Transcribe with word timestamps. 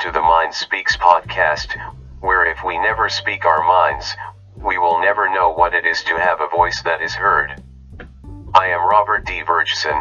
to 0.00 0.12
the 0.12 0.20
Mind 0.20 0.54
Speaks 0.54 0.96
podcast, 0.96 1.74
where 2.20 2.46
if 2.46 2.62
we 2.64 2.78
never 2.78 3.08
speak 3.08 3.44
our 3.44 3.66
minds, 3.66 4.14
we 4.56 4.78
will 4.78 5.00
never 5.00 5.28
know 5.28 5.52
what 5.52 5.74
it 5.74 5.84
is 5.84 6.04
to 6.04 6.16
have 6.16 6.40
a 6.40 6.48
voice 6.48 6.82
that 6.82 7.02
is 7.02 7.14
heard. 7.14 7.60
I 8.54 8.68
am 8.68 8.88
Robert 8.88 9.26
D. 9.26 9.42
Virgson, 9.42 10.00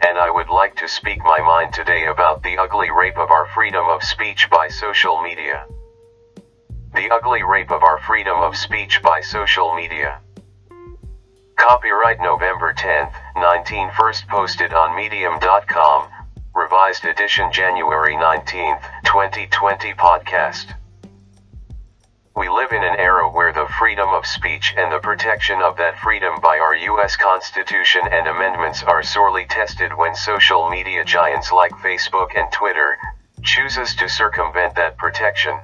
and 0.00 0.16
I 0.16 0.30
would 0.30 0.48
like 0.48 0.76
to 0.76 0.88
speak 0.88 1.18
my 1.18 1.38
mind 1.40 1.74
today 1.74 2.06
about 2.06 2.42
the 2.42 2.56
ugly 2.56 2.90
rape 2.90 3.18
of 3.18 3.30
our 3.30 3.46
freedom 3.48 3.84
of 3.86 4.02
speech 4.02 4.48
by 4.50 4.68
social 4.68 5.20
media. 5.20 5.66
The 6.94 7.10
ugly 7.10 7.42
rape 7.42 7.70
of 7.70 7.82
our 7.82 8.00
freedom 8.00 8.38
of 8.38 8.56
speech 8.56 9.02
by 9.02 9.20
social 9.20 9.74
media. 9.74 10.20
Copyright 11.56 12.20
November 12.20 12.72
10th, 12.72 13.12
19 13.36 13.90
first 13.98 14.26
posted 14.26 14.72
on 14.72 14.96
medium.com. 14.96 16.08
Revised 16.84 17.06
edition 17.06 17.50
January 17.50 18.14
19, 18.14 18.76
2020 19.04 19.94
podcast. 19.94 20.74
We 22.36 22.50
live 22.50 22.72
in 22.72 22.84
an 22.84 22.96
era 22.98 23.30
where 23.30 23.54
the 23.54 23.66
freedom 23.78 24.10
of 24.10 24.26
speech 24.26 24.74
and 24.76 24.92
the 24.92 24.98
protection 24.98 25.62
of 25.62 25.78
that 25.78 25.98
freedom 25.98 26.34
by 26.42 26.58
our 26.58 26.76
U.S. 26.76 27.16
Constitution 27.16 28.02
and 28.12 28.26
amendments 28.26 28.82
are 28.82 29.02
sorely 29.02 29.46
tested 29.46 29.96
when 29.96 30.14
social 30.14 30.68
media 30.68 31.06
giants 31.06 31.50
like 31.52 31.72
Facebook 31.72 32.36
and 32.36 32.52
Twitter 32.52 32.98
chooses 33.42 33.94
to 33.94 34.06
circumvent 34.06 34.74
that 34.74 34.98
protection. 34.98 35.58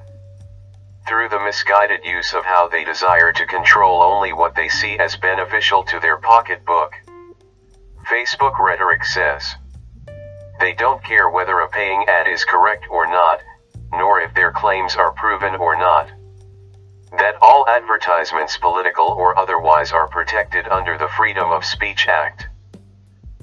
Through 1.07 1.29
the 1.29 1.39
misguided 1.39 2.03
use 2.03 2.33
of 2.33 2.45
how 2.45 2.67
they 2.67 2.83
desire 2.83 3.31
to 3.31 3.45
control 3.45 4.01
only 4.01 4.33
what 4.33 4.55
they 4.55 4.69
see 4.69 4.97
as 4.97 5.15
beneficial 5.17 5.83
to 5.83 5.99
their 5.99 6.17
pocketbook. 6.17 6.93
Facebook 8.09 8.57
rhetoric 8.57 9.05
says, 9.05 9.53
they 10.61 10.73
don't 10.73 11.03
care 11.03 11.29
whether 11.29 11.59
a 11.59 11.69
paying 11.69 12.05
ad 12.07 12.27
is 12.27 12.45
correct 12.45 12.85
or 12.89 13.07
not, 13.07 13.41
nor 13.91 14.21
if 14.21 14.33
their 14.35 14.51
claims 14.51 14.95
are 14.95 15.11
proven 15.11 15.55
or 15.55 15.75
not. 15.75 16.07
That 17.17 17.35
all 17.41 17.67
advertisements, 17.67 18.57
political 18.57 19.07
or 19.07 19.37
otherwise, 19.37 19.91
are 19.91 20.07
protected 20.07 20.67
under 20.67 20.97
the 20.97 21.09
Freedom 21.09 21.51
of 21.51 21.65
Speech 21.65 22.07
Act. 22.07 22.47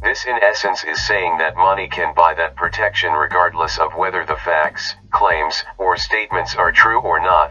This, 0.00 0.25
in 0.27 0.38
essence, 0.42 0.84
is 0.84 1.05
saying 1.05 1.38
that 1.38 1.56
money 1.56 1.88
can 1.88 2.14
buy 2.14 2.34
that 2.34 2.55
protection 2.55 3.12
regardless 3.12 3.78
of 3.78 3.97
whether 3.97 4.25
the 4.25 4.36
facts, 4.36 4.94
claims, 5.10 5.64
or 5.77 5.97
statements 5.97 6.55
are 6.55 6.70
true 6.70 7.00
or 7.00 7.19
not. 7.19 7.50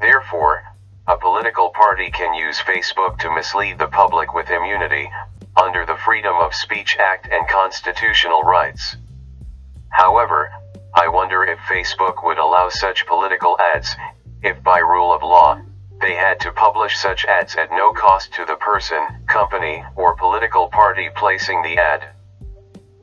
Therefore, 0.00 0.62
a 1.08 1.18
political 1.18 1.70
party 1.70 2.12
can 2.12 2.32
use 2.32 2.60
Facebook 2.60 3.18
to 3.18 3.34
mislead 3.34 3.78
the 3.80 3.88
public 3.88 4.32
with 4.32 4.50
immunity, 4.50 5.10
under 5.56 5.84
the 5.84 5.96
Freedom 6.04 6.34
of 6.36 6.54
Speech 6.54 6.96
Act 6.98 7.28
and 7.30 7.48
constitutional 7.48 8.42
rights. 8.42 8.96
However, 9.90 10.50
I 10.94 11.08
wonder 11.08 11.44
if 11.44 11.58
Facebook 11.60 12.24
would 12.24 12.38
allow 12.38 12.68
such 12.68 13.06
political 13.06 13.58
ads, 13.60 13.94
if 14.42 14.62
by 14.62 14.78
rule 14.78 15.12
of 15.12 15.22
law, 15.22 15.60
they 16.00 16.14
had 16.14 16.40
to 16.40 16.52
publish 16.52 16.96
such 16.98 17.24
ads 17.26 17.54
at 17.56 17.70
no 17.70 17.92
cost 17.92 18.32
to 18.34 18.44
the 18.44 18.56
person, 18.56 18.98
company, 19.28 19.84
or 19.94 20.16
political 20.16 20.68
party 20.68 21.08
placing 21.14 21.62
the 21.62 21.78
ad. 21.78 22.08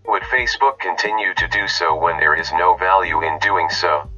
Would 0.06 0.24
Facebook 0.24 0.80
continue 0.80 1.34
to 1.36 1.48
do 1.48 1.68
so 1.68 1.96
when 1.96 2.18
there 2.18 2.36
is 2.36 2.52
no 2.52 2.76
value 2.76 3.22
in 3.22 3.38
doing 3.40 3.70
so? 3.70 4.09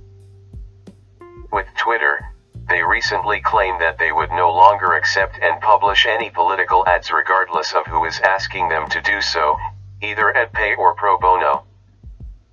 Recently 3.01 3.41
claimed 3.41 3.81
that 3.81 3.97
they 3.97 4.11
would 4.11 4.29
no 4.29 4.53
longer 4.53 4.93
accept 4.93 5.39
and 5.41 5.59
publish 5.59 6.05
any 6.05 6.29
political 6.29 6.87
ads 6.87 7.09
regardless 7.09 7.73
of 7.73 7.83
who 7.87 8.05
is 8.05 8.19
asking 8.19 8.69
them 8.69 8.87
to 8.87 9.01
do 9.01 9.19
so, 9.21 9.57
either 10.03 10.29
at 10.37 10.53
pay 10.53 10.75
or 10.75 10.93
pro 10.93 11.17
bono. 11.17 11.63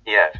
Yet, 0.07 0.35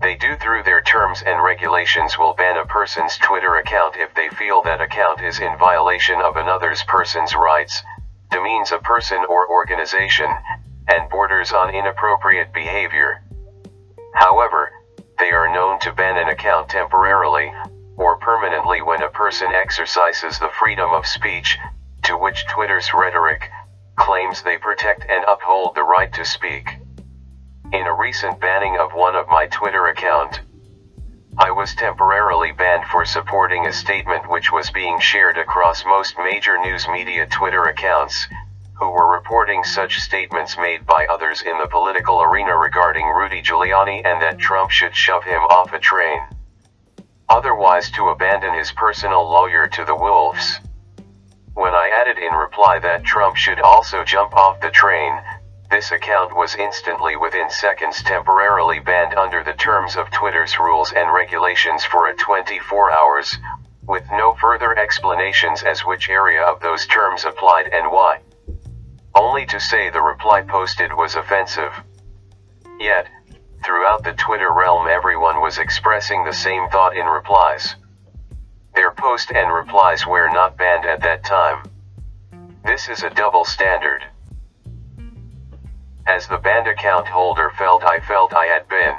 they 0.00 0.14
do 0.14 0.34
through 0.36 0.62
their 0.62 0.80
terms 0.80 1.22
and 1.26 1.44
regulations 1.44 2.16
will 2.16 2.32
ban 2.32 2.56
a 2.56 2.64
person's 2.64 3.18
Twitter 3.18 3.56
account 3.56 3.96
if 3.98 4.14
they 4.14 4.30
feel 4.30 4.62
that 4.62 4.80
account 4.80 5.20
is 5.20 5.40
in 5.40 5.58
violation 5.58 6.18
of 6.22 6.36
another's 6.36 6.82
person's 6.84 7.34
rights, 7.34 7.82
demeans 8.30 8.72
a 8.72 8.78
person 8.78 9.22
or 9.28 9.46
organization, 9.46 10.30
and 10.88 11.10
borders 11.10 11.52
on 11.52 11.74
inappropriate 11.74 12.50
behavior. 12.54 13.22
However, 14.14 14.72
they 15.18 15.32
are 15.32 15.52
known 15.52 15.78
to 15.80 15.92
ban 15.92 16.16
an 16.16 16.28
account 16.28 16.70
temporarily, 16.70 17.52
or 18.02 18.16
permanently 18.16 18.82
when 18.82 19.00
a 19.00 19.08
person 19.10 19.54
exercises 19.54 20.36
the 20.40 20.50
freedom 20.58 20.90
of 20.90 21.06
speech, 21.06 21.56
to 22.02 22.18
which 22.18 22.44
Twitter's 22.48 22.92
rhetoric 22.92 23.48
claims 23.96 24.42
they 24.42 24.58
protect 24.58 25.08
and 25.08 25.24
uphold 25.28 25.76
the 25.76 25.84
right 25.84 26.12
to 26.12 26.24
speak. 26.24 26.78
In 27.72 27.86
a 27.86 27.94
recent 27.94 28.40
banning 28.40 28.76
of 28.76 28.92
one 28.92 29.14
of 29.14 29.28
my 29.28 29.46
Twitter 29.46 29.86
account, 29.86 30.40
I 31.38 31.52
was 31.52 31.76
temporarily 31.76 32.50
banned 32.50 32.86
for 32.86 33.04
supporting 33.04 33.66
a 33.66 33.72
statement 33.72 34.28
which 34.28 34.50
was 34.50 34.68
being 34.70 34.98
shared 34.98 35.38
across 35.38 35.84
most 35.84 36.18
major 36.18 36.58
news 36.58 36.88
media 36.88 37.26
Twitter 37.26 37.62
accounts, 37.66 38.26
who 38.80 38.90
were 38.90 39.12
reporting 39.12 39.62
such 39.62 40.00
statements 40.00 40.58
made 40.58 40.84
by 40.86 41.06
others 41.06 41.42
in 41.42 41.56
the 41.58 41.68
political 41.68 42.20
arena 42.20 42.56
regarding 42.58 43.06
Rudy 43.06 43.42
Giuliani 43.42 44.04
and 44.04 44.20
that 44.20 44.40
Trump 44.40 44.70
should 44.72 44.96
shove 44.96 45.22
him 45.22 45.42
off 45.42 45.72
a 45.72 45.78
train 45.78 46.18
otherwise 47.32 47.90
to 47.90 48.10
abandon 48.10 48.52
his 48.52 48.70
personal 48.72 49.26
lawyer 49.26 49.66
to 49.66 49.86
the 49.86 49.94
wolves. 49.94 50.60
When 51.54 51.72
I 51.72 51.88
added 51.88 52.18
in 52.18 52.34
reply 52.34 52.78
that 52.80 53.04
Trump 53.04 53.36
should 53.36 53.58
also 53.58 54.04
jump 54.04 54.34
off 54.36 54.60
the 54.60 54.70
train, 54.70 55.18
this 55.70 55.92
account 55.92 56.36
was 56.36 56.54
instantly 56.56 57.16
within 57.16 57.48
seconds 57.48 58.02
temporarily 58.02 58.80
banned 58.80 59.14
under 59.14 59.42
the 59.42 59.54
terms 59.54 59.96
of 59.96 60.10
Twitter's 60.10 60.58
rules 60.58 60.92
and 60.92 61.10
regulations 61.10 61.82
for 61.82 62.08
a 62.08 62.16
24 62.16 62.92
hours, 62.92 63.38
with 63.86 64.04
no 64.12 64.34
further 64.34 64.78
explanations 64.78 65.62
as 65.62 65.86
which 65.86 66.10
area 66.10 66.42
of 66.42 66.60
those 66.60 66.86
terms 66.86 67.24
applied 67.24 67.68
and 67.68 67.90
why. 67.90 68.20
Only 69.14 69.46
to 69.46 69.58
say 69.58 69.88
the 69.88 70.02
reply 70.02 70.42
posted 70.42 70.92
was 70.92 71.14
offensive. 71.14 71.72
Yet, 72.78 73.08
Throughout 73.64 74.02
the 74.02 74.12
Twitter 74.14 74.52
realm 74.52 74.88
everyone 74.88 75.40
was 75.40 75.58
expressing 75.58 76.24
the 76.24 76.32
same 76.32 76.68
thought 76.68 76.96
in 76.96 77.06
replies. 77.06 77.76
Their 78.74 78.90
post 78.90 79.30
and 79.30 79.52
replies 79.52 80.04
were 80.06 80.28
not 80.28 80.56
banned 80.56 80.84
at 80.84 81.02
that 81.02 81.24
time. 81.24 81.62
This 82.64 82.88
is 82.88 83.04
a 83.04 83.10
double 83.10 83.44
standard. 83.44 84.04
As 86.06 86.26
the 86.26 86.38
banned 86.38 86.66
account 86.66 87.06
holder 87.06 87.50
felt 87.56 87.84
I 87.84 88.00
felt 88.00 88.34
I 88.34 88.46
had 88.46 88.68
been 88.68 88.94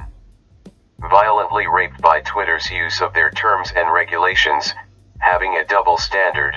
violently 1.09 1.67
raped 1.67 2.01
by 2.01 2.21
Twitter's 2.21 2.71
use 2.71 3.01
of 3.01 3.13
their 3.13 3.31
terms 3.31 3.73
and 3.75 3.91
regulations, 3.91 4.73
having 5.19 5.57
a 5.57 5.65
double 5.65 5.97
standard. 5.97 6.55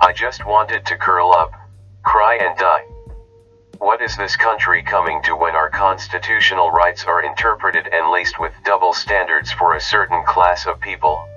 I 0.00 0.12
just 0.14 0.46
wanted 0.46 0.86
to 0.86 0.96
curl 0.96 1.32
up, 1.32 1.52
cry 2.02 2.36
and 2.36 2.56
die. 2.58 2.84
What 3.84 4.00
is 4.00 4.16
this 4.16 4.34
country 4.34 4.82
coming 4.82 5.20
to 5.24 5.36
when 5.36 5.54
our 5.54 5.68
constitutional 5.68 6.70
rights 6.70 7.04
are 7.04 7.22
interpreted 7.22 7.86
and 7.92 8.10
laced 8.10 8.40
with 8.40 8.54
double 8.64 8.94
standards 8.94 9.52
for 9.52 9.74
a 9.74 9.80
certain 9.80 10.24
class 10.24 10.64
of 10.66 10.80
people? 10.80 11.28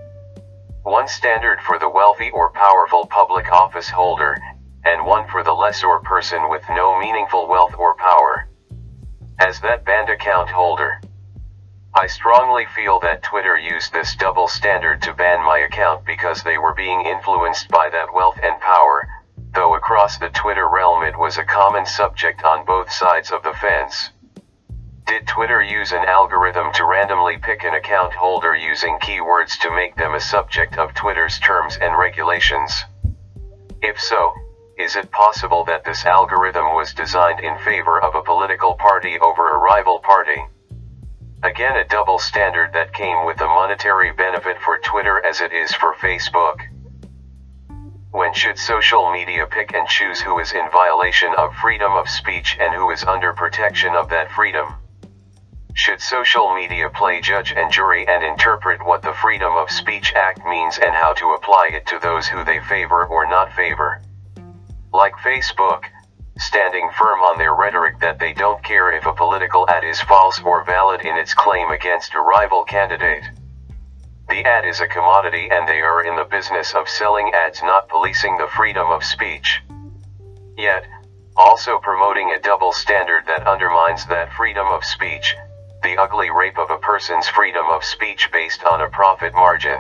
One 0.84 1.10
standard 1.10 1.60
for 1.60 1.78
the 1.78 1.90
wealthy 1.90 2.32
or 2.32 2.50
powerful 2.52 3.06
public 3.06 3.52
office 3.52 3.90
holder, 3.90 4.38
and 4.86 5.06
one 5.06 5.28
for 5.28 5.44
the 5.44 5.52
lesser 5.52 6.00
person 6.06 6.50
with 6.50 6.64
no 6.70 6.98
meaningful 6.98 7.50
wealth 7.50 7.76
or 7.78 7.96
power. 7.96 8.48
As 9.40 9.60
that 9.60 9.84
banned 9.84 10.10
account 10.10 10.50
holder, 10.50 11.02
I 11.94 12.08
strongly 12.08 12.66
feel 12.74 13.02
that 13.02 13.24
Twitter 13.24 13.58
used 13.58 13.92
this 13.92 14.16
double 14.16 14.48
standard 14.48 15.02
to 15.02 15.14
ban 15.14 15.44
my 15.44 15.58
account 15.58 16.06
because 16.06 16.44
they 16.44 16.58
were 16.58 16.74
being 16.74 17.02
influenced 17.02 17.68
by 17.68 17.90
that 17.92 18.14
wealth 18.14 18.40
and 18.42 18.58
power, 18.62 19.06
across 19.88 20.18
the 20.18 20.28
Twitter 20.32 20.68
realm 20.68 21.02
it 21.02 21.18
was 21.18 21.38
a 21.38 21.46
common 21.46 21.86
subject 21.86 22.44
on 22.44 22.66
both 22.66 22.92
sides 22.92 23.32
of 23.32 23.42
the 23.44 23.54
fence. 23.54 24.10
Did 25.06 25.26
Twitter 25.26 25.62
use 25.62 25.94
an 25.94 26.04
algorithm 26.04 26.74
to 26.74 26.84
randomly 26.84 27.38
pick 27.38 27.64
an 27.64 27.74
account 27.74 28.12
holder 28.12 28.54
using 28.54 29.00
keywords 29.00 29.58
to 29.62 29.72
make 29.72 29.96
them 29.96 30.14
a 30.14 30.20
subject 30.20 30.78
of 30.78 30.94
Twitter's 30.94 31.40
terms 31.40 31.78
and 31.78 31.98
regulations? 31.98 32.84
If 33.82 33.98
so, 33.98 34.34
is 34.78 34.98
it 34.98 35.10
possible 35.10 35.64
that 35.64 35.86
this 35.86 36.04
algorithm 36.04 36.76
was 36.76 36.94
designed 36.94 37.40
in 37.40 37.58
favor 37.60 37.98
of 37.98 38.14
a 38.14 38.24
political 38.24 38.74
party 38.74 39.18
over 39.20 39.52
a 39.52 39.58
rival 39.58 40.00
party? 40.00 40.44
Again, 41.44 41.78
a 41.78 41.88
double 41.88 42.20
standard 42.20 42.74
that 42.74 42.94
came 42.94 43.26
with 43.26 43.40
a 43.40 43.48
monetary 43.48 44.12
benefit 44.12 44.58
for 44.60 44.80
Twitter 44.80 45.26
as 45.26 45.40
it 45.40 45.54
is 45.54 45.74
for 45.74 45.94
Facebook. 45.94 46.60
When 48.18 48.34
should 48.34 48.58
social 48.58 49.12
media 49.12 49.46
pick 49.46 49.76
and 49.76 49.88
choose 49.88 50.20
who 50.20 50.40
is 50.40 50.52
in 50.52 50.68
violation 50.72 51.36
of 51.38 51.54
freedom 51.54 51.92
of 51.92 52.10
speech 52.10 52.58
and 52.60 52.74
who 52.74 52.90
is 52.90 53.04
under 53.04 53.32
protection 53.32 53.96
of 53.96 54.10
that 54.10 54.32
freedom? 54.32 54.74
Should 55.76 56.02
social 56.02 56.52
media 56.56 56.90
play 56.90 57.22
judge 57.22 57.54
and 57.56 57.72
jury 57.72 58.08
and 58.08 58.24
interpret 58.24 58.84
what 58.84 59.04
the 59.04 59.14
Freedom 59.14 59.56
of 59.56 59.70
Speech 59.70 60.14
Act 60.16 60.44
means 60.48 60.80
and 60.80 60.96
how 60.96 61.14
to 61.14 61.36
apply 61.36 61.70
it 61.74 61.86
to 61.86 62.00
those 62.02 62.26
who 62.26 62.44
they 62.44 62.60
favor 62.62 63.06
or 63.06 63.30
not 63.30 63.54
favor? 63.54 64.02
Like 64.92 65.14
Facebook, 65.18 65.84
standing 66.40 66.90
firm 66.98 67.20
on 67.20 67.38
their 67.38 67.54
rhetoric 67.54 68.00
that 68.00 68.18
they 68.18 68.34
don't 68.34 68.64
care 68.64 68.92
if 68.94 69.06
a 69.06 69.14
political 69.14 69.70
ad 69.70 69.84
is 69.84 70.02
false 70.02 70.42
or 70.42 70.66
valid 70.66 71.02
in 71.02 71.18
its 71.18 71.36
claim 71.36 71.70
against 71.70 72.16
a 72.16 72.20
rival 72.20 72.64
candidate. 72.64 73.26
The 74.30 74.44
ad 74.46 74.66
is 74.66 74.82
a 74.82 74.88
commodity 74.88 75.48
and 75.50 75.68
they 75.68 75.82
are 75.82 76.04
in 76.04 76.18
the 76.18 76.26
business 76.26 76.74
of 76.76 76.90
selling 76.90 77.32
ads 77.34 77.64
not 77.64 77.88
policing 77.88 78.38
the 78.38 78.48
freedom 78.48 78.92
of 78.92 79.04
speech. 79.04 79.62
Yet, 80.58 80.86
also 81.38 81.80
promoting 81.80 82.32
a 82.32 82.42
double 82.42 82.74
standard 82.74 83.24
that 83.28 83.48
undermines 83.48 84.06
that 84.08 84.34
freedom 84.34 84.68
of 84.68 84.84
speech, 84.84 85.36
the 85.82 85.98
ugly 85.98 86.30
rape 86.30 86.58
of 86.58 86.72
a 86.72 86.80
person's 86.80 87.30
freedom 87.30 87.66
of 87.70 87.86
speech 87.86 88.30
based 88.34 88.64
on 88.66 88.82
a 88.82 88.90
profit 88.90 89.34
margin. 89.34 89.80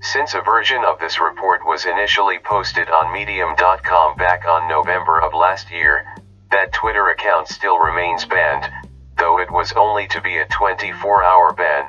Since 0.00 0.34
a 0.34 0.40
version 0.40 0.84
of 0.84 0.98
this 0.98 1.20
report 1.20 1.64
was 1.64 1.86
initially 1.86 2.38
posted 2.38 2.88
on 2.90 3.12
Medium.com 3.12 4.16
back 4.16 4.46
on 4.46 4.68
November 4.68 5.20
of 5.20 5.32
last 5.32 5.70
year, 5.70 6.04
that 6.50 6.72
Twitter 6.72 7.08
account 7.08 7.48
still 7.48 7.78
remains 7.78 8.24
banned, 8.24 8.68
though 9.16 9.38
it 9.38 9.50
was 9.50 9.72
only 9.74 10.08
to 10.08 10.20
be 10.20 10.38
a 10.38 10.46
24 10.46 11.22
hour 11.22 11.52
ban. 11.52 11.86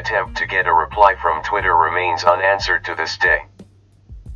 Attempt 0.00 0.38
to 0.38 0.46
get 0.46 0.66
a 0.66 0.72
reply 0.72 1.14
from 1.14 1.42
Twitter 1.42 1.76
remains 1.76 2.24
unanswered 2.24 2.86
to 2.86 2.94
this 2.94 3.18
day. 3.18 3.44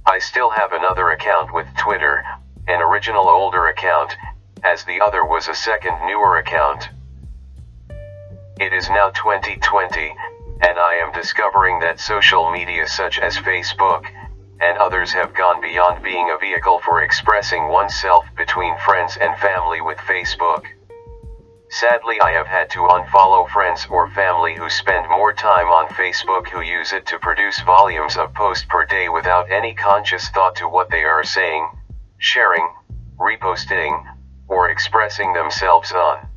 I 0.04 0.18
still 0.18 0.50
have 0.50 0.72
another 0.72 1.08
account 1.08 1.54
with 1.54 1.66
Twitter, 1.78 2.22
an 2.68 2.82
original 2.82 3.26
older 3.30 3.68
account, 3.68 4.14
as 4.62 4.84
the 4.84 5.00
other 5.00 5.24
was 5.24 5.48
a 5.48 5.54
second 5.54 6.06
newer 6.06 6.36
account. 6.36 6.90
It 8.60 8.74
is 8.74 8.90
now 8.90 9.08
2020, 9.08 10.14
and 10.60 10.78
I 10.78 10.96
am 10.96 11.12
discovering 11.12 11.78
that 11.80 11.98
social 11.98 12.50
media 12.52 12.86
such 12.86 13.18
as 13.18 13.38
Facebook 13.38 14.04
and 14.60 14.76
others 14.76 15.12
have 15.12 15.32
gone 15.32 15.62
beyond 15.62 16.04
being 16.04 16.30
a 16.30 16.36
vehicle 16.36 16.80
for 16.84 17.00
expressing 17.00 17.68
oneself 17.68 18.26
between 18.36 18.76
friends 18.84 19.16
and 19.16 19.34
family 19.38 19.80
with 19.80 19.96
Facebook. 19.96 20.66
Sadly, 21.70 22.20
I 22.20 22.30
have 22.32 22.46
had 22.46 22.70
to 22.70 22.80
unfollow 22.80 23.48
friends 23.48 23.86
or 23.90 24.08
family 24.10 24.54
who 24.54 24.68
spend 24.68 25.08
more 25.08 25.32
time 25.32 25.68
on 25.68 25.88
Facebook 25.88 26.48
who 26.48 26.60
use 26.60 26.92
it 26.92 27.06
to 27.06 27.18
produce 27.18 27.60
volumes 27.60 28.16
of 28.16 28.34
posts 28.34 28.66
per 28.68 28.84
day 28.84 29.08
without 29.08 29.50
any 29.50 29.74
conscious 29.74 30.28
thought 30.28 30.56
to 30.56 30.68
what 30.68 30.90
they 30.90 31.04
are 31.04 31.24
saying, 31.24 31.68
sharing, 32.18 32.68
reposting, 33.18 34.04
or 34.46 34.68
expressing 34.70 35.32
themselves 35.32 35.90
on. 35.92 36.28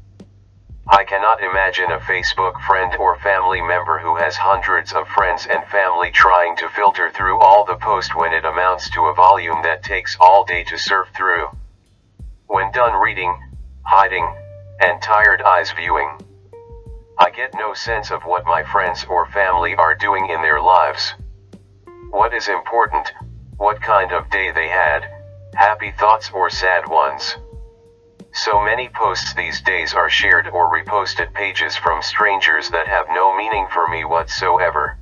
I 0.89 1.03
cannot 1.03 1.43
imagine 1.43 1.91
a 1.91 1.99
Facebook 1.99 2.59
friend 2.61 2.95
or 2.95 3.19
family 3.19 3.61
member 3.61 3.99
who 3.99 4.15
has 4.15 4.37
hundreds 4.37 4.93
of 4.93 5.07
friends 5.09 5.45
and 5.45 5.67
family 5.67 6.11
trying 6.11 6.55
to 6.57 6.69
filter 6.69 7.11
through 7.11 7.39
all 7.39 7.65
the 7.65 7.75
post 7.75 8.15
when 8.15 8.31
it 8.31 8.45
amounts 8.45 8.89
to 8.91 9.07
a 9.07 9.13
volume 9.13 9.61
that 9.63 9.83
takes 9.83 10.15
all 10.21 10.45
day 10.45 10.63
to 10.63 10.77
surf 10.77 11.09
through. 11.13 11.49
When 12.45 12.71
done 12.71 12.93
reading, 13.01 13.37
hiding, 13.83 14.33
and 14.79 15.01
tired 15.01 15.41
eyes 15.41 15.71
viewing, 15.71 16.17
I 17.19 17.31
get 17.31 17.55
no 17.55 17.73
sense 17.73 18.11
of 18.11 18.23
what 18.23 18.45
my 18.45 18.63
friends 18.63 19.05
or 19.09 19.25
family 19.27 19.75
are 19.75 19.95
doing 19.95 20.29
in 20.29 20.41
their 20.43 20.61
lives. 20.61 21.15
What 22.11 22.33
is 22.33 22.47
important, 22.47 23.11
what 23.57 23.81
kind 23.81 24.11
of 24.11 24.29
day 24.29 24.51
they 24.51 24.67
had, 24.67 25.01
happy 25.55 25.91
thoughts 25.97 26.29
or 26.31 26.51
sad 26.51 26.87
ones. 26.87 27.37
So 28.33 28.61
many 28.61 28.87
posts 28.89 29.33
these 29.33 29.61
days 29.61 29.95
are 29.95 30.11
shared 30.11 30.47
or 30.49 30.71
reposted 30.71 31.33
pages 31.33 31.75
from 31.75 32.03
strangers 32.03 32.69
that 32.69 32.87
have 32.87 33.07
no 33.09 33.35
meaning 33.35 33.67
for 33.73 33.87
me 33.87 34.05
whatsoever. 34.05 34.99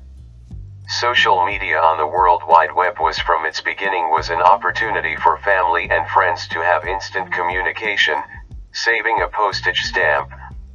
Social 0.87 1.45
media 1.45 1.81
on 1.81 1.97
the 1.97 2.07
World 2.07 2.43
Wide 2.47 2.73
Web 2.73 2.99
was 2.99 3.19
from 3.19 3.45
its 3.45 3.59
beginning 3.59 4.09
was 4.09 4.29
an 4.29 4.39
opportunity 4.39 5.17
for 5.17 5.37
family 5.39 5.89
and 5.89 6.07
friends 6.07 6.47
to 6.49 6.63
have 6.63 6.85
instant 6.85 7.33
communication, 7.33 8.15
saving 8.75 9.21
a 9.21 9.29
postage 9.29 9.79
stamp, 9.83 10.29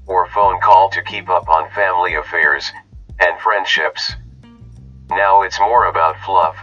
or 0.07 0.27
phone 0.31 0.59
call 0.61 0.89
to 0.89 1.03
keep 1.03 1.29
up 1.29 1.49
on 1.49 1.71
family 1.71 2.15
affairs, 2.15 2.73
and 3.21 3.39
friendships. 3.41 4.15
Now 5.11 5.43
it's 5.43 5.61
more 5.61 5.85
about 5.85 6.19
fluff, 6.25 6.57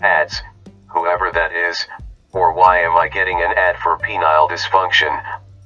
ads, 0.00 0.42
whoever 0.88 1.30
that 1.30 1.52
is, 1.52 1.86
or 2.32 2.52
why 2.52 2.80
am 2.80 2.96
I 2.96 3.08
getting 3.08 3.40
an 3.40 3.56
ad 3.56 3.76
for 3.78 3.98
penile 3.98 4.50
dysfunction, 4.50 5.16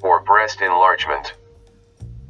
or 0.03 0.21
breast 0.21 0.61
enlargement? 0.61 1.35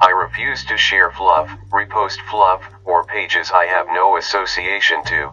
I 0.00 0.10
refuse 0.10 0.64
to 0.66 0.76
share 0.76 1.10
fluff, 1.10 1.50
repost 1.72 2.20
fluff, 2.30 2.62
or 2.84 3.04
pages 3.04 3.50
I 3.50 3.66
have 3.66 3.86
no 3.88 4.16
association 4.16 5.02
to. 5.06 5.32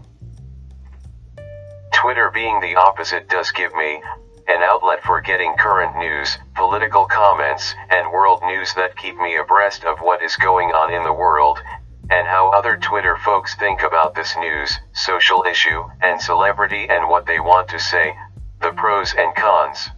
Twitter 1.94 2.32
being 2.34 2.60
the 2.60 2.76
opposite 2.76 3.30
does 3.30 3.52
give 3.52 3.74
me 3.76 4.02
an 4.52 4.62
outlet 4.64 5.02
for 5.04 5.22
getting 5.22 5.56
current 5.58 5.98
news, 5.98 6.38
political 6.56 7.06
comments, 7.06 7.74
and 7.90 8.12
world 8.12 8.42
news 8.44 8.74
that 8.74 8.98
keep 8.98 9.16
me 9.16 9.38
abreast 9.38 9.86
of 9.86 10.00
what 10.00 10.22
is 10.22 10.36
going 10.36 10.68
on 10.72 10.94
in 10.94 11.04
the 11.06 11.14
world, 11.14 11.58
and 12.10 12.28
how 12.28 12.50
other 12.50 12.76
Twitter 12.76 13.16
folks 13.24 13.56
think 13.56 13.82
about 13.82 14.14
this 14.14 14.36
news, 14.36 14.78
social 14.92 15.46
issue, 15.50 15.82
and 16.02 16.20
celebrity 16.22 16.86
and 16.90 17.08
what 17.08 17.26
they 17.26 17.40
want 17.40 17.70
to 17.70 17.80
say, 17.80 18.14
the 18.62 18.74
pros 18.74 19.14
and 19.18 19.34
cons. 19.36 19.90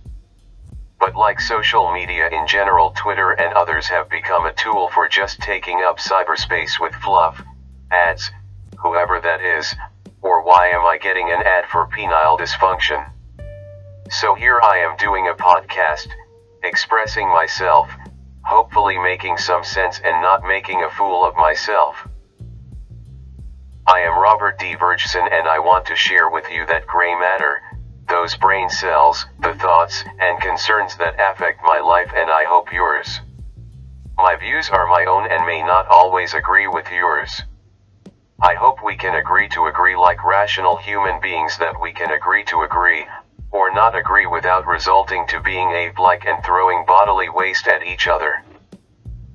But 0.99 1.15
like 1.15 1.41
social 1.41 1.91
media 1.91 2.29
in 2.29 2.45
general, 2.45 2.91
Twitter 2.91 3.31
and 3.31 3.55
others 3.55 3.87
have 3.87 4.07
become 4.07 4.45
a 4.45 4.53
tool 4.53 4.87
for 4.93 5.09
just 5.09 5.39
taking 5.39 5.81
up 5.81 5.97
cyberspace 5.97 6.79
with 6.79 6.93
fluff, 6.93 7.41
ads, 7.89 8.29
whoever 8.77 9.19
that 9.19 9.41
is, 9.41 9.73
or 10.21 10.43
why 10.43 10.67
am 10.67 10.81
I 10.81 10.99
getting 11.01 11.31
an 11.31 11.41
ad 11.41 11.65
for 11.71 11.87
penile 11.87 12.37
dysfunction? 12.37 13.12
So 14.21 14.35
here 14.35 14.61
I 14.61 14.77
am 14.77 14.95
doing 14.97 15.27
a 15.27 15.33
podcast, 15.33 16.07
expressing 16.61 17.27
myself, 17.27 17.89
hopefully 18.45 18.95
making 18.99 19.37
some 19.37 19.63
sense 19.63 19.99
and 20.03 20.21
not 20.21 20.43
making 20.43 20.83
a 20.83 20.89
fool 20.91 21.25
of 21.25 21.35
myself. 21.35 21.95
I 23.87 24.01
am 24.01 24.19
Robert 24.19 24.59
D. 24.59 24.75
Vergeson 24.75 25.27
and 25.33 25.47
I 25.47 25.57
want 25.57 25.87
to 25.87 25.95
share 25.95 26.29
with 26.29 26.45
you 26.51 26.63
that 26.67 26.85
gray 26.85 27.15
matter 27.15 27.59
those 28.07 28.35
brain 28.35 28.69
cells, 28.69 29.25
the 29.39 29.55
thoughts 29.55 30.03
and 30.19 30.39
concerns 30.39 30.95
that 30.97 31.15
affect 31.19 31.63
my 31.63 31.79
life 31.79 32.11
and 32.15 32.29
I 32.29 32.43
hope 32.43 32.71
yours. 32.71 33.19
My 34.15 34.35
views 34.35 34.69
are 34.69 34.85
my 34.85 35.05
own 35.05 35.25
and 35.31 35.43
may 35.47 35.63
not 35.63 35.87
always 35.87 36.35
agree 36.35 36.67
with 36.67 36.85
yours. 36.91 37.41
I 38.39 38.53
hope 38.53 38.83
we 38.83 38.95
can 38.95 39.15
agree 39.15 39.47
to 39.49 39.65
agree 39.65 39.95
like 39.95 40.23
rational 40.23 40.77
human 40.77 41.19
beings 41.19 41.57
that 41.57 41.81
we 41.81 41.91
can 41.93 42.11
agree 42.11 42.43
to 42.45 42.61
agree, 42.61 43.07
or 43.53 43.71
not 43.71 43.95
agree 43.95 44.25
without 44.25 44.65
resulting 44.65 45.27
to 45.27 45.39
being 45.39 45.69
ape-like 45.69 46.25
and 46.25 46.43
throwing 46.43 46.83
bodily 46.87 47.29
waste 47.29 47.67
at 47.67 47.83
each 47.83 48.07
other. 48.07 48.43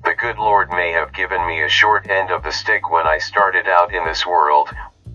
The 0.03 0.13
good 0.13 0.37
Lord 0.37 0.69
may 0.71 0.91
have 0.91 1.13
given 1.13 1.47
me 1.47 1.63
a 1.63 1.69
short 1.69 2.09
end 2.09 2.29
of 2.29 2.43
the 2.43 2.51
stick 2.51 2.91
when 2.91 3.07
I 3.07 3.17
started 3.17 3.67
out 3.67 3.93
in 3.93 4.03
this 4.03 4.25
world, 4.25 4.69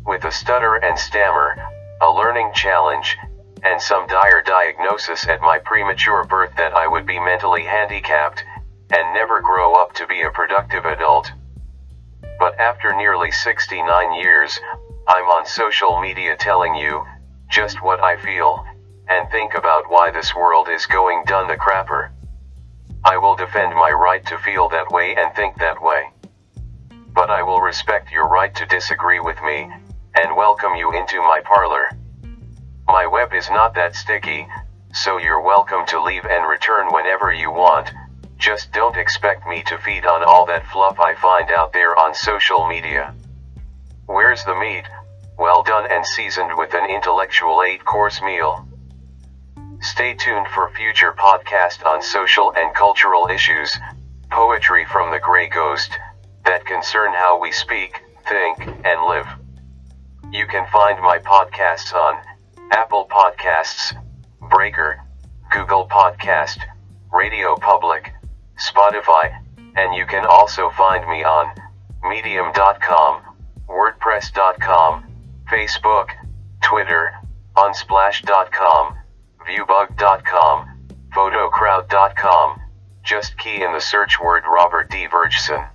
with 0.07 0.25
a 0.25 0.33
stutter 0.33 0.77
and 0.77 0.99
stammer, 0.99 1.55
a 2.01 2.11
learning 2.11 2.53
challenge, 2.55 3.17
and 3.63 3.81
some 3.81 4.07
dire 4.07 4.43
diagnosis 4.43 5.29
at 5.29 5.43
my 5.43 5.59
premature 5.59 6.25
birth 6.25 6.55
that 6.57 6.73
I 6.73 6.87
would 6.87 7.07
be 7.07 7.19
mentally 7.19 7.65
handicapped, 7.65 8.43
and 8.91 9.15
never 9.15 9.43
grow 9.43 9.75
up 9.75 9.93
to 9.95 10.07
be 10.07 10.23
a 10.23 10.31
productive 10.31 10.87
adult. 10.87 11.31
But 12.39 12.59
after 12.59 12.95
nearly 12.97 13.31
69 13.31 14.15
years, 14.15 14.59
I'm 15.07 15.27
on 15.27 15.45
social 15.45 16.01
media 16.01 16.37
telling 16.37 16.75
you, 16.75 17.05
just 17.51 17.83
what 17.83 18.01
I 18.01 18.17
feel, 18.17 18.65
and 19.15 19.31
think 19.31 19.55
about 19.55 19.89
why 19.89 20.11
this 20.11 20.35
world 20.35 20.69
is 20.69 20.87
going 20.87 21.23
done 21.25 21.47
the 21.47 21.55
crapper. 21.55 22.11
I 23.05 23.17
will 23.17 23.37
defend 23.37 23.73
my 23.75 23.93
right 23.93 24.27
to 24.27 24.39
feel 24.39 24.69
that 24.71 24.91
way 24.91 25.15
and 25.15 25.33
think 25.37 25.57
that 25.59 25.81
way. 25.81 26.11
But 27.15 27.31
I 27.31 27.45
will 27.45 27.61
respect 27.61 28.11
your 28.11 28.27
right 28.27 28.53
to 28.57 28.67
disagree 28.67 29.21
with 29.21 29.41
me, 29.43 29.71
and 30.17 30.37
welcome 30.37 30.75
you 30.75 30.93
into 30.93 31.19
my 31.19 31.41
parlor. 31.45 31.91
My 32.89 33.07
web 33.07 33.33
is 33.33 33.49
not 33.51 33.75
that 33.75 33.95
sticky, 33.95 34.49
so 34.93 35.19
you're 35.19 35.41
welcome 35.41 35.87
to 35.87 36.03
leave 36.03 36.25
and 36.25 36.49
return 36.49 36.89
whenever 36.93 37.33
you 37.33 37.53
want. 37.53 37.93
Just 38.37 38.73
don't 38.73 38.97
expect 38.97 39.47
me 39.47 39.63
to 39.67 39.79
feed 39.79 40.07
on 40.07 40.25
all 40.25 40.45
that 40.47 40.67
fluff 40.67 40.99
I 40.99 41.15
find 41.15 41.53
out 41.53 41.73
there 41.73 41.97
on 41.97 42.15
social 42.15 42.67
media. 42.67 43.15
Where's 44.07 44.45
the 44.45 44.57
meat? 44.57 44.85
Well 45.39 45.63
done 45.63 45.89
and 45.89 46.05
seasoned 46.05 46.51
with 46.59 46.75
an 46.75 46.91
intellectual 46.91 47.59
8-course 47.59 48.21
meal. 48.23 48.64
Stay 49.85 50.15
tuned 50.15 50.47
for 50.49 50.71
future 50.71 51.13
podcast 51.13 51.85
on 51.85 52.01
social 52.01 52.55
and 52.57 52.75
cultural 52.75 53.29
issues, 53.29 53.77
poetry 54.31 54.87
from 54.87 55.11
the 55.11 55.21
gray 55.21 55.47
ghost, 55.47 55.91
that 56.47 56.65
concern 56.65 57.13
how 57.13 57.39
we 57.39 57.53
speak, 57.53 58.01
think, 58.27 58.67
and 58.83 59.03
live. 59.03 59.27
You 60.33 60.47
can 60.47 60.67
find 60.73 60.99
my 61.03 61.19
podcasts 61.19 61.93
on 61.93 62.19
Apple 62.71 63.07
Podcasts, 63.11 63.95
Breaker, 64.51 65.03
Google 65.53 65.87
Podcast, 65.87 66.61
Radio 67.13 67.55
Public, 67.55 68.11
Spotify, 68.59 69.37
and 69.77 69.95
you 69.95 70.07
can 70.07 70.25
also 70.25 70.71
find 70.71 71.07
me 71.11 71.25
on 71.25 71.55
Medium.com, 72.03 73.21
WordPress.com, 73.69 75.05
Facebook, 75.53 76.09
Twitter, 76.63 77.13
Unsplash.com, 77.55 78.97
viewbug.com, 79.47 80.89
photocrowd.com. 81.15 82.61
Just 83.03 83.39
key 83.39 83.63
in 83.63 83.73
the 83.73 83.81
search 83.81 84.19
word 84.21 84.45
Robert 84.47 84.91
D. 84.91 85.07
Virgson. 85.07 85.69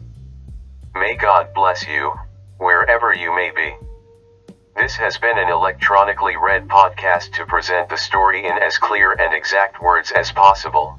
May 0.96 1.16
God 1.16 1.54
bless 1.54 1.88
you, 1.88 2.14
wherever 2.58 3.14
you 3.14 3.34
may 3.36 3.52
be. 3.56 3.76
This 4.76 4.96
has 4.96 5.18
been 5.18 5.38
an 5.38 5.50
electronically 5.50 6.36
read 6.38 6.68
podcast 6.68 7.34
to 7.34 7.46
present 7.46 7.90
the 7.90 7.98
story 7.98 8.46
in 8.46 8.58
as 8.58 8.78
clear 8.78 9.12
and 9.12 9.34
exact 9.34 9.82
words 9.82 10.12
as 10.12 10.32
possible. 10.32 10.98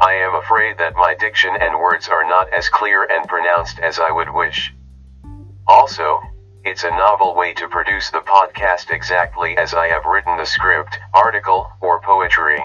I 0.00 0.14
am 0.14 0.34
afraid 0.34 0.78
that 0.78 0.94
my 0.94 1.14
diction 1.14 1.50
and 1.60 1.78
words 1.78 2.08
are 2.08 2.24
not 2.24 2.52
as 2.52 2.68
clear 2.68 3.04
and 3.04 3.28
pronounced 3.28 3.78
as 3.78 3.98
I 3.98 4.10
would 4.10 4.32
wish. 4.32 4.74
Also, 5.66 6.20
it's 6.68 6.84
a 6.84 6.90
novel 6.90 7.34
way 7.34 7.54
to 7.54 7.66
produce 7.66 8.10
the 8.10 8.20
podcast 8.20 8.90
exactly 8.90 9.56
as 9.56 9.72
I 9.72 9.88
have 9.88 10.04
written 10.04 10.36
the 10.36 10.44
script, 10.44 10.98
article, 11.14 11.66
or 11.80 11.98
poetry. 12.02 12.62